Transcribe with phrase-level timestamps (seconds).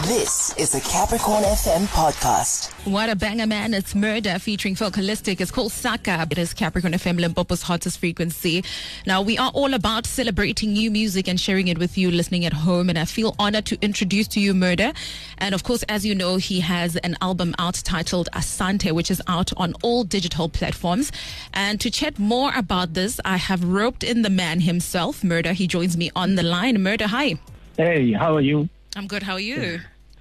[0.00, 2.72] This is the Capricorn FM podcast.
[2.90, 3.74] What a banger, man.
[3.74, 5.38] It's Morda featuring Focalistic.
[5.38, 6.26] It's called Saka.
[6.30, 8.64] It is Capricorn FM, Limpopo's hottest frequency.
[9.06, 12.54] Now, we are all about celebrating new music and sharing it with you listening at
[12.54, 12.88] home.
[12.88, 14.96] And I feel honored to introduce to you Morda.
[15.36, 19.20] And of course, as you know, he has an album out titled Asante, which is
[19.28, 21.12] out on all digital platforms.
[21.52, 25.52] And to chat more about this, I have roped in the man himself, Morda.
[25.52, 26.78] He joins me on the line.
[26.78, 27.34] Morda, hi.
[27.76, 28.70] Hey, how are you?
[28.96, 29.22] I'm good.
[29.22, 29.80] How are you?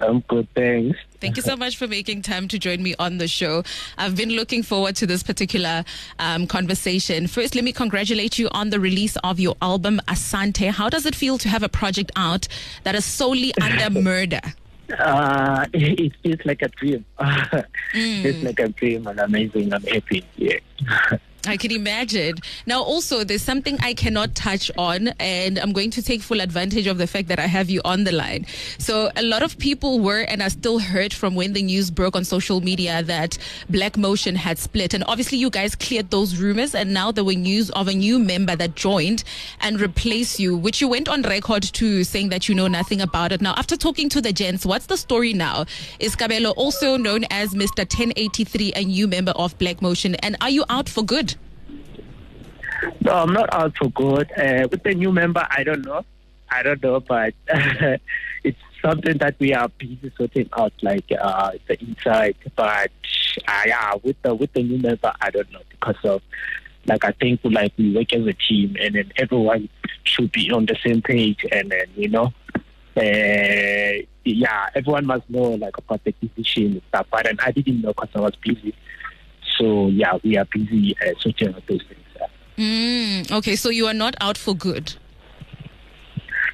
[0.00, 0.98] I'm good, thanks.
[1.20, 3.62] Thank you so much for making time to join me on the show.
[3.96, 5.84] I've been looking forward to this particular
[6.18, 7.28] um, conversation.
[7.28, 10.70] First, let me congratulate you on the release of your album, Asante.
[10.70, 12.48] How does it feel to have a project out
[12.82, 14.54] that is solely under Morda?
[14.98, 17.04] Uh, it feels like a dream.
[17.94, 19.72] It's like a dream and amazing.
[19.72, 20.24] I'm happy.
[20.36, 20.58] Yeah.
[21.44, 22.36] I can imagine.
[22.66, 26.86] Now, also, there's something I cannot touch on, and I'm going to take full advantage
[26.86, 28.46] of the fact that I have you on the line.
[28.78, 32.14] So, a lot of people were and are still hurt from when the news broke
[32.14, 34.94] on social media that Black Motion had split.
[34.94, 38.20] And obviously, you guys cleared those rumors, and now there were news of a new
[38.20, 39.24] member that joined
[39.60, 43.32] and replaced you, which you went on record to saying that you know nothing about
[43.32, 43.40] it.
[43.40, 45.64] Now, after talking to the gents, what's the story now?
[45.98, 47.80] Is Cabello also known as Mr.
[47.80, 50.14] 1083 a new member of Black Motion?
[50.16, 51.31] And are you out for good?
[53.00, 54.30] No, I'm not out for good.
[54.36, 56.04] Uh, with the new member, I don't know.
[56.50, 57.34] I don't know, but
[58.44, 62.36] it's something that we are busy sorting out, like uh, the inside.
[62.56, 62.90] But
[63.48, 66.22] uh, yeah, with the with the new member, I don't know because of
[66.86, 69.68] like I think like we work as a team, and then everyone
[70.04, 72.32] should be on the same page, and then you know,
[72.96, 77.06] uh, yeah, everyone must know like about the decision and stuff.
[77.10, 78.74] But and I didn't know because I was busy.
[79.56, 82.01] So yeah, we are busy uh, sorting out those things.
[82.56, 84.94] Mm, okay, so you are not out for good.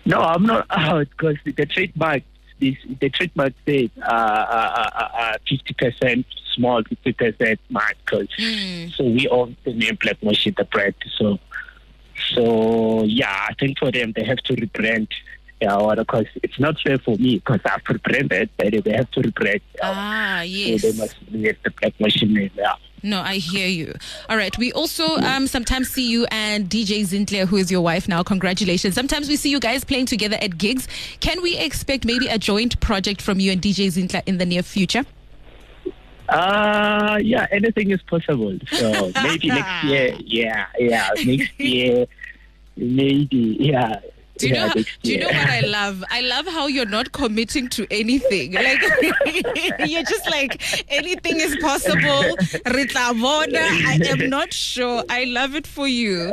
[0.04, 2.22] No, I'm not out because the trademark,
[2.60, 7.96] this, the trademark says uh, uh, uh, uh, 50% small, 50% mark.
[8.06, 8.94] Mm.
[8.94, 10.94] So we own the name Black Motion, the brand.
[11.16, 11.38] So,
[12.34, 15.08] so yeah, I think for them they have to rebrand.
[15.60, 19.60] Yeah, because it's not fair for me because I've rebranded, but they have to rebrand.
[19.74, 19.80] yeah.
[19.82, 20.82] Ah, yes.
[20.82, 22.50] So they must get the Black name.
[22.56, 22.74] Yeah.
[23.02, 23.94] No, I hear you.
[24.28, 24.56] All right.
[24.58, 28.22] We also um, sometimes see you and DJ Zinhle, who is your wife now.
[28.22, 28.94] Congratulations.
[28.94, 30.88] Sometimes we see you guys playing together at gigs.
[31.20, 34.62] Can we expect maybe a joint project from you and DJ Zinhle in the near
[34.62, 35.04] future?
[36.28, 38.58] Uh yeah, anything is possible.
[38.72, 42.06] So maybe next year, yeah, yeah, next year,
[42.76, 44.00] maybe, yeah.
[44.38, 46.04] Do you, yeah, know, next do you know what I love?
[46.10, 48.52] I love how you're not committing to anything.
[48.52, 48.80] Like
[49.88, 50.60] you're just like
[50.92, 52.36] anything is possible.
[52.72, 55.04] Rita Bona, I am not sure.
[55.08, 56.32] I love it for you.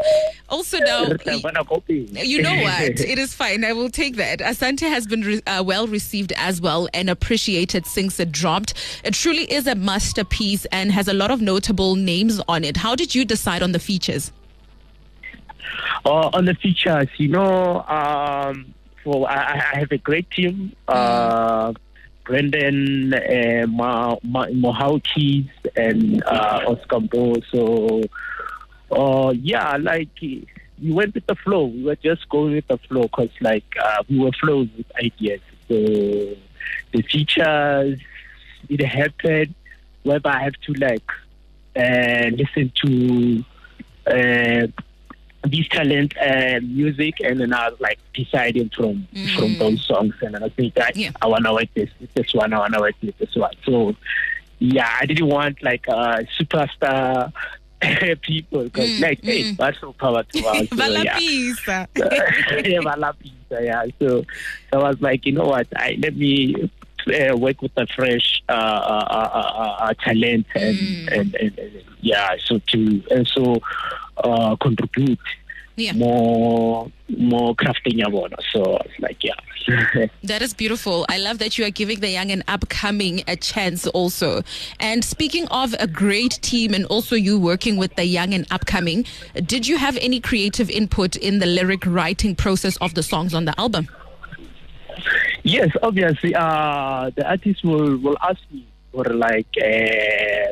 [0.49, 2.07] Also now, Re- bona copy.
[2.11, 2.99] You know what?
[2.99, 3.63] It is fine.
[3.65, 4.39] I will take that.
[4.39, 8.73] Asante has been re- uh, well received as well and appreciated since it dropped.
[9.03, 12.77] It truly is a masterpiece and has a lot of notable names on it.
[12.77, 14.31] How did you decide on the features?
[16.05, 20.75] Uh, on the features, you know, um, for I, I have a great team.
[20.87, 21.73] Uh,
[22.25, 24.15] Brendan, uh, Ma,
[25.75, 27.35] and uh, Oscar Bo.
[27.51, 28.01] So,
[28.91, 30.47] uh, yeah, like we
[30.81, 31.65] went with the flow.
[31.65, 35.41] We were just going with the flow because, like, uh, we were flowing with ideas.
[35.67, 37.99] So, the features,
[38.69, 39.53] it happened
[40.03, 41.09] whereby I have to like
[41.75, 43.45] uh, listen to.
[45.47, 49.07] These talent uh, music, and then I was like deciding from
[49.37, 51.11] from those songs, and I think I, Yeah.
[51.21, 53.51] I wanna work this this one, I wanna work this one.
[53.65, 53.95] So
[54.59, 57.31] yeah, I didn't want like uh, superstar
[58.21, 59.57] people because Mm, like hey, mm.
[59.57, 60.67] that's so power to us.
[60.75, 61.17] So, yeah.
[63.51, 63.85] Yeah, yeah.
[63.99, 64.23] So,
[64.71, 65.67] so I was like, you know what?
[65.75, 66.69] I let me
[67.07, 71.07] uh, work with the fresh uh, uh, uh, uh, uh, talent and, Mm.
[71.19, 71.71] and, and, and
[72.01, 73.61] yeah, so to also
[74.17, 75.19] uh, contribute
[75.77, 75.93] Yeah.
[75.93, 78.37] more more crafting yabona.
[78.53, 79.33] So like, yeah.
[80.23, 81.05] That is beautiful.
[81.09, 84.43] I love that you are giving the young and upcoming a chance also.
[84.79, 89.05] And speaking of a great team and also you working with the young and upcoming,
[89.53, 93.45] did you have any creative input in the lyric writing process of the songs on
[93.45, 93.87] the album?
[95.45, 100.49] Yes, obviously, uh, the artist will, will ask me for like uh,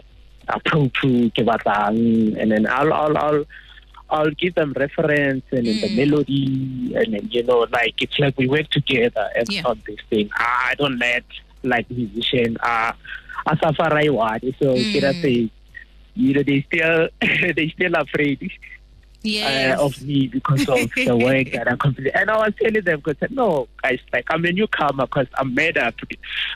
[0.47, 0.93] approach
[1.33, 3.43] ke batlang, and then I'll I'll I'll
[4.11, 5.95] I'll give them reference and then the Mm.
[5.97, 9.65] melody, and then you know, like it's like we work together and Yeah.
[9.65, 10.29] on this thing.
[10.37, 11.25] I don't let
[11.63, 12.93] like musician uh
[13.49, 14.93] asafara iwadi, so Mm.
[14.93, 15.21] mm.
[15.25, 15.49] say
[16.15, 17.09] you know they still
[17.57, 18.37] they still afraid
[19.23, 19.79] Yes.
[19.79, 22.11] uh, of me because of the work that I completed.
[22.15, 25.77] And I was telling them, because no, guys, like I'm a newcomer because I'm made
[25.77, 25.95] up,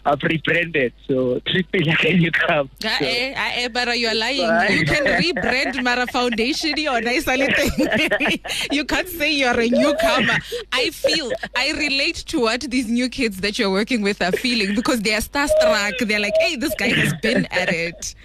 [0.05, 2.69] I'm rebranded, so treat me like a newcomer.
[2.83, 4.47] Ah, So, eh, ah, eh, but you are lying.
[4.49, 4.71] Right.
[4.71, 7.47] You can rebrand Mara Foundation or nice thing.
[8.71, 10.37] You can't say you're a newcomer.
[10.73, 14.75] I feel, I relate to what these new kids that you're working with are feeling
[14.75, 15.93] because they are starstruck.
[15.99, 18.15] They're like, hey, this guy has been at it.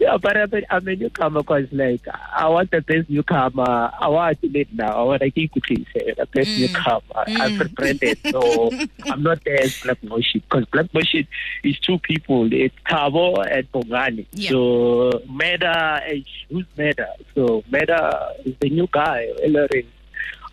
[0.00, 2.00] Yeah, but I'm a, I'm a newcomer because like
[2.34, 3.90] I want the best newcomer.
[4.00, 4.96] I want to lead now.
[4.98, 5.84] I want to keep cooking.
[5.94, 6.58] The best Mm.
[6.58, 7.24] newcomer.
[7.26, 8.70] I'm rebranded, so
[9.04, 11.28] I'm not there as Black Motion because Black Motion
[11.64, 12.50] is two people.
[12.50, 14.24] It's Thabo and Bongani.
[14.32, 14.48] Yeah.
[14.50, 17.08] So Meda, is who's Meda?
[17.34, 19.28] So Meda is the new guy.
[19.44, 19.84] Ellering.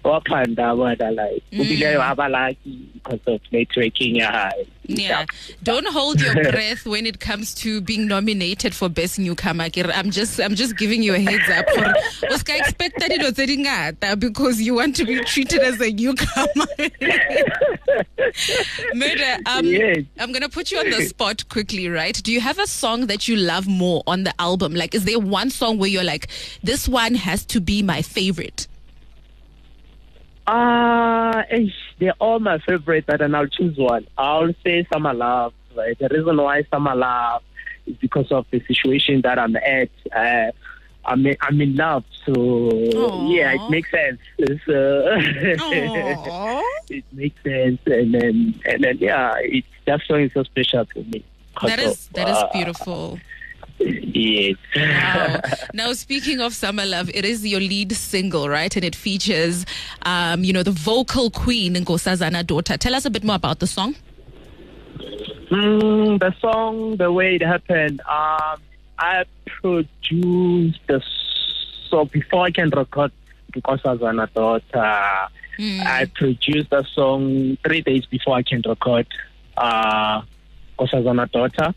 [0.07, 1.59] Waphanda wena like Mm.
[1.62, 4.51] ubile abalaki because of networking yeah
[4.89, 5.25] Yeah.
[5.63, 9.68] Don't hold your breath when it comes to being nominated for best newcomer.
[9.94, 11.94] I'm just I'm just giving you a heads up for
[12.31, 15.92] o ska expect that dilo tse di because you want to be treated as a
[15.92, 16.68] newcomer.
[18.95, 20.03] Morda, um, Yes.
[20.19, 22.19] I'm gonna put you on the spot quickly, right?
[22.24, 24.74] Do you have a song that you love more on the album?
[24.74, 26.27] Like, is there one song where you're like,
[26.63, 28.68] this one has to be my favorite?
[30.47, 31.59] Ah, uh,
[31.99, 34.07] they're all my favorite, but then I'll choose one.
[34.17, 35.53] I'll say Summer Love.
[35.75, 35.97] Right?
[35.99, 37.44] The reason why Summer Love
[37.85, 39.89] is because of the situation that I'm at.
[40.15, 40.51] Uh,
[41.07, 43.29] I'm in, I'm in love, so Aw.
[43.29, 44.19] yeah, it makes sense.
[44.65, 45.17] So,
[46.89, 51.03] it makes sense, and then and then yeah, it, that song is so special to
[51.03, 51.23] me.
[51.63, 53.19] That is, of, that is uh, beautiful.
[53.79, 54.56] Yes.
[54.75, 55.41] Wow.
[55.74, 58.75] now, speaking of Summer Love, it is your lead single, right?
[58.75, 59.65] And it features,
[60.03, 62.77] um, you know, the vocal queen, Nkosazana Daughter.
[62.77, 63.95] Tell us a bit more about the song.
[65.50, 68.59] Mm, the song, the way it happened, um,
[69.00, 71.01] I produced the
[71.89, 73.12] so before I can record
[73.53, 75.27] because I was an adult, uh,
[75.57, 75.83] Mm.
[75.85, 79.07] I produced the song three days before I can record
[79.57, 80.21] uh,
[80.77, 81.74] Nkosazana Daughter.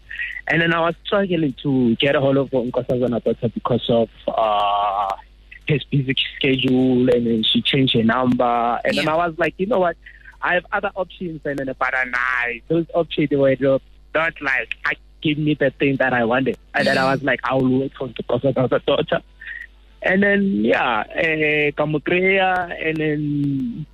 [0.48, 5.16] And then I was struggling to get a hold of Nkosazana Daughter because of uh,
[5.66, 8.80] his busy schedule and then she changed her number.
[8.84, 9.96] And then I was like, you know what?
[10.42, 13.56] I have other options and then but nah, those options were
[14.14, 16.58] not like I give me the thing that I wanted.
[16.74, 19.22] And then I was like, I will wait for Nkosazana Daughter.
[20.02, 23.86] And then yeah, uh, Kamukrea, and then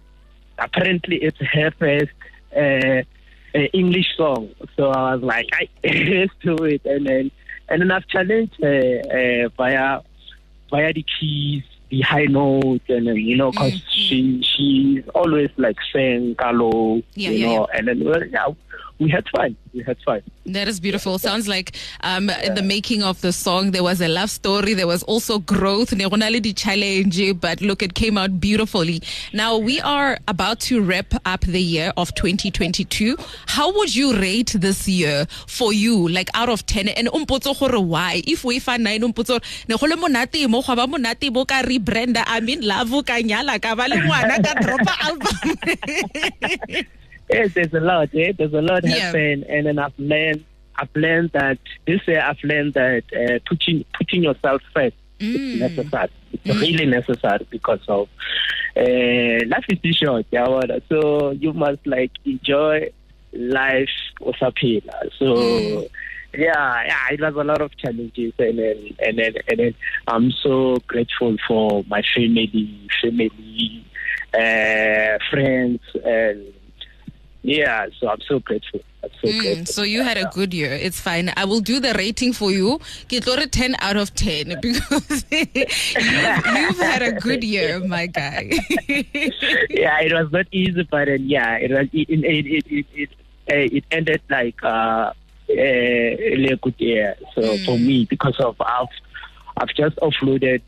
[0.58, 2.12] apparently it's her first
[2.56, 3.02] uh,
[3.56, 4.50] uh, English song.
[4.76, 7.30] So I was like, I let's do it, and then
[7.68, 10.00] and then I've challenged her uh, via
[10.70, 15.50] via the keys, the high note, and then you know, because Mm, she she's always
[15.56, 18.46] like saying "Kalo," Yeah, you yeah, know, and then well, yeah,
[18.98, 19.56] we had fun.
[19.74, 20.22] We had fun.
[20.46, 21.18] That is beautiful.
[21.18, 24.72] Sounds like um, in the making of the song, there was a love story.
[24.72, 25.92] There was also growth.
[25.92, 29.02] Ne go na le di-challenge, But look, it came out beautifully.
[29.34, 33.16] Now, we are about to wrap up the year of 2022.
[33.46, 36.88] How would you rate this year for you, like out of 10?
[36.88, 38.22] And umpotso gore why?
[38.26, 41.62] If we find nine, umpotso ne go le monate mo, gwa ba monate bo ka
[41.62, 42.24] rebranda.
[42.26, 46.86] I mean, love ka nyala ka ba le ngwana ka dropa album.
[47.30, 48.08] Yes, there's a lot.
[48.14, 48.32] Eh?
[48.36, 49.12] There's a lot Yeah.
[49.14, 50.44] and then I've learned.
[50.78, 56.10] I've learned that this year I've learned that uh, putting putting yourself first is necessary.
[56.32, 58.08] It's really necessary because of
[58.76, 58.82] uh,
[59.46, 60.26] life is too short.
[60.30, 60.46] Yeah,
[60.90, 62.90] so you must like enjoy
[63.32, 63.88] life
[64.20, 65.10] usaphila.
[65.18, 65.88] So.
[66.36, 69.74] Yeah, yeah, it was a lot of challenges, and then and then and then
[70.06, 73.82] I'm so grateful for my family, family,
[74.34, 76.44] uh, friends, and
[77.46, 78.80] yeah, so I'm so grateful.
[79.04, 79.72] I'm so Mm, grateful.
[79.72, 80.72] so you had a good year.
[80.72, 81.32] It's fine.
[81.36, 82.80] I will do the rating for you.
[83.08, 85.46] Get a 10 out of 10 because you've,
[86.56, 88.50] you've had a good year, my guy.
[88.88, 93.10] yeah, it was not easy, but then, yeah, it was it it it it, it,
[93.48, 95.12] uh, it ended like uh, uh,
[95.48, 97.14] really a good year.
[97.34, 98.88] So for me, because of I've
[99.56, 100.62] I've just offloaded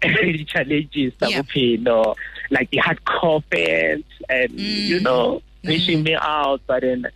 [0.00, 1.42] the challenges that Yeah.
[1.54, 2.14] we you know,
[2.50, 7.06] like the hardcore fans and you know pushing me out, but then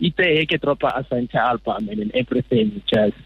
[0.00, 3.16] it's a get drop a Asante album and then everything just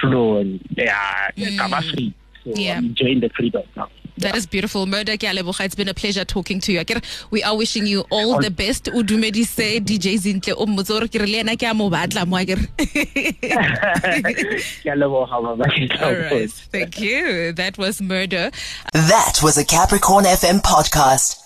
[0.00, 0.60] flown.
[0.70, 1.94] Yeah, mm.
[1.94, 2.14] free.
[2.44, 2.76] So Yeah.
[2.78, 3.88] I'm enjoying the freedom now.
[4.18, 4.86] That is beautiful.
[4.86, 5.64] Morda ke a leboga.
[5.66, 6.82] It's been a pleasure talking to you.
[7.30, 8.84] We are wishing you all the best.
[8.84, 12.36] Udumedise DJ Zinhle o mmotse gore ke re le ena ke a mo batla mo
[12.36, 12.66] akere.
[14.82, 15.64] Ke a leboga, Mama.
[15.64, 16.50] Ke All tla right.
[16.50, 17.52] Thank you.
[17.52, 18.52] That was Morda.
[18.92, 21.45] That was a Capricorn FM podcast.